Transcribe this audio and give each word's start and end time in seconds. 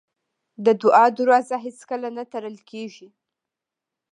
د 0.65 0.67
دعا 0.81 1.05
دروازه 1.17 1.55
هېڅکله 1.65 2.09
نه 2.17 2.23
تړل 2.33 2.57
کېږي. 2.69 3.07